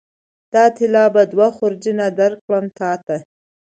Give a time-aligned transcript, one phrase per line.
[0.51, 3.17] د طلا به دوه خورجینه درکړم تاته